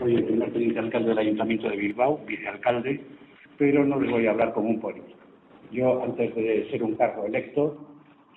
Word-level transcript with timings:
Soy 0.00 0.14
el 0.14 0.24
primer 0.24 0.50
teniente 0.50 0.98
del 0.98 1.18
Ayuntamiento 1.18 1.68
de 1.68 1.76
Bilbao, 1.76 2.20
vicealcalde, 2.26 3.02
pero 3.58 3.84
no 3.84 4.00
les 4.00 4.10
voy 4.10 4.26
a 4.26 4.30
hablar 4.30 4.54
como 4.54 4.70
un 4.70 4.80
político. 4.80 5.18
Yo, 5.70 6.02
antes 6.02 6.34
de 6.34 6.66
ser 6.70 6.82
un 6.82 6.94
cargo 6.94 7.26
electo, 7.26 7.76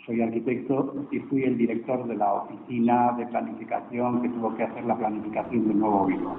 soy 0.05 0.21
arquitecto 0.21 1.07
y 1.09 1.19
fui 1.19 1.43
el 1.43 1.57
director 1.57 2.05
de 2.05 2.17
la 2.17 2.33
oficina 2.33 3.15
de 3.17 3.27
planificación 3.27 4.21
que 4.21 4.27
tuvo 4.27 4.53
que 4.57 4.63
hacer 4.63 4.83
la 4.83 4.97
planificación 4.97 5.69
del 5.69 5.79
nuevo 5.79 6.05
Bilbao. 6.05 6.35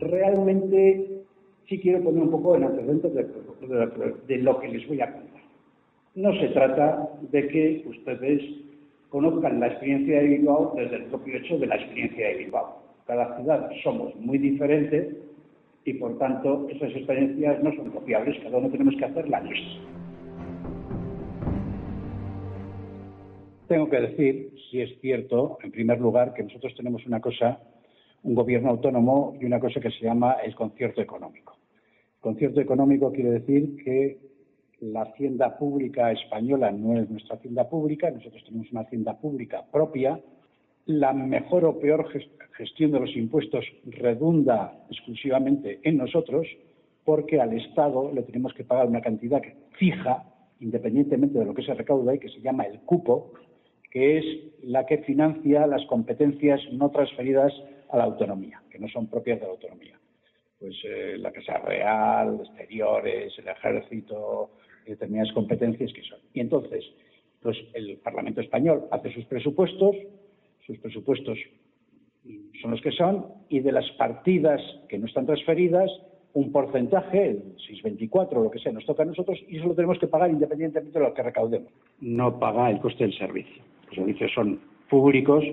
Realmente 0.00 1.22
sí 1.70 1.78
quiero 1.80 2.04
poner 2.04 2.22
un 2.24 2.30
poco 2.32 2.54
en 2.54 2.64
antecedentes 2.64 3.14
de, 3.14 3.22
de, 3.22 4.14
de 4.28 4.42
lo 4.42 4.60
que 4.60 4.68
les 4.68 4.86
voy 4.86 5.00
a 5.00 5.10
contar. 5.10 5.40
No 6.16 6.34
se 6.34 6.48
trata 6.48 7.08
de 7.32 7.48
que 7.48 7.84
ustedes 7.88 8.42
conozcan 9.10 9.60
la 9.60 9.66
experiencia 9.66 10.20
de 10.20 10.28
Bilbao 10.28 10.72
desde 10.76 10.96
el 10.96 11.04
propio 11.04 11.36
hecho 11.36 11.58
de 11.58 11.66
la 11.66 11.76
experiencia 11.76 12.28
de 12.28 12.34
Bilbao. 12.36 12.82
Cada 13.06 13.36
ciudad 13.36 13.70
somos 13.82 14.14
muy 14.16 14.38
diferentes 14.38 15.16
y 15.84 15.94
por 15.94 16.16
tanto 16.18 16.68
esas 16.70 16.90
experiencias 16.94 17.62
no 17.62 17.74
son 17.74 17.90
copiables, 17.90 18.38
cada 18.42 18.58
uno 18.58 18.70
tenemos 18.70 18.94
que 18.96 19.04
hacer 19.04 19.28
la 19.28 19.40
nuestra. 19.40 19.80
Tengo 23.66 23.88
que 23.88 24.00
decir, 24.00 24.52
si 24.70 24.80
es 24.80 25.00
cierto, 25.00 25.58
en 25.62 25.70
primer 25.70 26.00
lugar, 26.00 26.34
que 26.34 26.42
nosotros 26.42 26.74
tenemos 26.76 27.06
una 27.06 27.20
cosa, 27.20 27.60
un 28.22 28.34
gobierno 28.34 28.70
autónomo 28.70 29.36
y 29.40 29.44
una 29.44 29.60
cosa 29.60 29.80
que 29.80 29.90
se 29.90 30.04
llama 30.04 30.36
el 30.44 30.54
concierto 30.54 31.00
económico. 31.00 31.56
El 32.16 32.20
concierto 32.20 32.60
económico 32.60 33.12
quiere 33.12 33.30
decir 33.30 33.76
que 33.84 34.18
la 34.80 35.02
hacienda 35.02 35.58
pública 35.58 36.10
española 36.10 36.70
no 36.70 36.98
es 36.98 37.08
nuestra 37.10 37.36
hacienda 37.36 37.68
pública, 37.68 38.10
nosotros 38.10 38.42
tenemos 38.44 38.70
una 38.72 38.82
hacienda 38.82 39.18
pública 39.18 39.64
propia, 39.70 40.20
la 40.86 41.12
mejor 41.12 41.64
o 41.64 41.78
peor 41.78 42.08
gestión 42.52 42.90
de 42.92 43.00
los 43.00 43.14
impuestos 43.14 43.64
redunda 43.84 44.72
exclusivamente 44.90 45.80
en 45.82 45.98
nosotros, 45.98 46.46
porque 47.04 47.40
al 47.40 47.52
Estado 47.52 48.10
le 48.12 48.22
tenemos 48.22 48.54
que 48.54 48.64
pagar 48.64 48.86
una 48.86 49.00
cantidad 49.00 49.42
fija, 49.78 50.24
independientemente 50.60 51.38
de 51.38 51.44
lo 51.44 51.54
que 51.54 51.62
se 51.62 51.74
recauda, 51.74 52.14
y 52.14 52.18
que 52.18 52.28
se 52.28 52.40
llama 52.40 52.64
el 52.64 52.80
cupo, 52.80 53.32
que 53.90 54.18
es 54.18 54.24
la 54.62 54.86
que 54.86 54.98
financia 54.98 55.66
las 55.66 55.84
competencias 55.86 56.60
no 56.72 56.90
transferidas 56.90 57.52
a 57.90 57.96
la 57.96 58.04
autonomía, 58.04 58.62
que 58.70 58.78
no 58.78 58.88
son 58.88 59.08
propias 59.08 59.40
de 59.40 59.46
la 59.46 59.52
autonomía. 59.52 59.98
Pues 60.58 60.76
eh, 60.84 61.16
la 61.18 61.32
Casa 61.32 61.58
Real, 61.58 62.40
exteriores, 62.40 63.32
el 63.38 63.48
ejército, 63.48 64.50
determinadas 64.86 65.32
competencias 65.32 65.92
que 65.92 66.02
son. 66.02 66.18
Y 66.34 66.40
entonces, 66.40 66.84
pues 67.42 67.56
el 67.74 67.96
Parlamento 67.98 68.40
español 68.40 68.84
hace 68.90 69.12
sus 69.12 69.24
presupuestos, 69.24 69.96
sus 70.66 70.78
presupuestos 70.78 71.38
son 72.60 72.70
los 72.70 72.80
que 72.82 72.92
son, 72.92 73.26
y 73.48 73.60
de 73.60 73.72
las 73.72 73.90
partidas 73.92 74.60
que 74.88 74.98
no 74.98 75.06
están 75.06 75.26
transferidas, 75.26 75.90
un 76.32 76.52
porcentaje, 76.52 77.30
el 77.30 77.42
624 77.56 78.40
o 78.40 78.44
lo 78.44 78.50
que 78.50 78.58
sea, 78.58 78.72
nos 78.72 78.86
toca 78.86 79.02
a 79.02 79.06
nosotros 79.06 79.38
y 79.48 79.58
eso 79.58 79.66
lo 79.66 79.74
tenemos 79.74 79.98
que 79.98 80.06
pagar 80.06 80.30
independientemente 80.30 80.98
de 80.98 81.04
lo 81.04 81.14
que 81.14 81.22
recaudemos. 81.22 81.72
No 82.00 82.38
paga 82.38 82.70
el 82.70 82.78
coste 82.78 83.04
del 83.04 83.18
servicio. 83.18 83.62
Los 83.86 83.96
servicios 83.96 84.30
son 84.32 84.60
públicos 84.88 85.44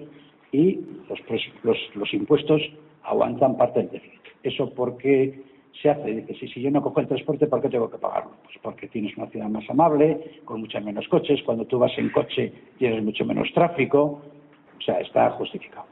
y 0.52 0.80
los, 1.10 1.20
los, 1.64 1.78
los 1.96 2.14
impuestos 2.14 2.62
aguantan 3.04 3.58
parte 3.58 3.80
del 3.80 3.90
déficit. 3.90 4.22
Eso 4.44 4.72
porque 4.74 5.42
se 5.82 5.90
hace. 5.90 6.12
Dice, 6.12 6.34
si, 6.36 6.48
si 6.48 6.62
yo 6.62 6.72
no 6.72 6.82
cojo 6.82 7.00
el 7.00 7.08
transporte, 7.08 7.48
¿por 7.48 7.62
qué 7.62 7.70
tengo 7.70 7.90
que 7.90 7.98
pagarlo? 7.98 8.32
Pues 8.44 8.56
porque 8.62 8.88
tienes 8.88 9.16
una 9.18 9.28
ciudad 9.28 9.48
más 9.48 9.70
amable, 9.70 10.42
con 10.46 10.62
muchos 10.62 10.84
menos 10.84 11.08
coches. 11.08 11.42
Cuando 11.44 11.66
tú 11.66 11.80
vas 11.80 11.92
en 11.98 12.10
coche 12.10 12.52
tienes 12.78 13.04
mucho 13.04 13.26
menos 13.26 13.52
tráfico. 13.54 14.22
O 14.78 14.82
sea, 14.82 15.00
está 15.00 15.32
justificado. 15.32 15.86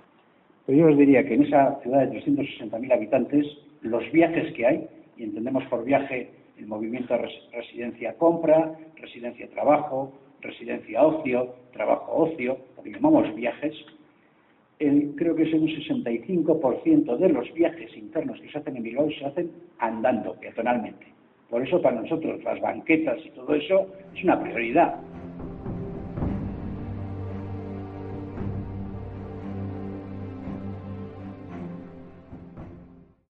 Pero 0.66 0.78
yo 0.80 0.88
os 0.88 0.98
diría 0.98 1.24
que 1.26 1.36
en 1.36 1.44
esa 1.44 1.80
ciudad 1.82 2.08
de 2.08 2.22
360.000 2.22 2.94
habitantes, 2.94 3.46
los 3.82 4.12
viajes 4.12 4.54
que 4.54 4.66
hay, 4.66 4.88
y 5.18 5.24
entendemos 5.24 5.64
por 5.66 5.84
viaje 5.84 6.32
el 6.58 6.68
movimiento 6.68 7.16
residencia-compra, 7.52 8.76
residencia-trabajo, 8.96 10.14
residencia-ocio, 10.42 11.54
trabajo-ocio, 11.74 12.58
lo 12.78 12.84
que 12.84 12.92
llamamos 12.92 13.34
viajes, 13.36 13.74
creo 14.78 15.36
que 15.36 15.44
es 15.44 15.54
un 15.54 15.68
65% 15.68 17.18
de 17.18 17.30
los 17.30 17.54
viajes 17.54 17.96
internos 17.96 18.40
que 18.42 18.50
se 18.50 18.58
hacen 18.58 18.78
en 18.78 18.84
Bilbao 18.84 19.10
se 19.12 19.26
hacen 19.26 19.52
andando, 19.80 20.36
peatonalmente. 20.36 21.06
Por 21.50 21.66
eso 21.66 21.82
para 21.82 22.02
nosotros 22.02 22.44
las 22.44 22.60
banquetas 22.60 23.18
y 23.26 23.30
todo 23.30 23.54
eso 23.56 23.88
es 24.16 24.24
una 24.24 24.42
prioridad. 24.42 24.96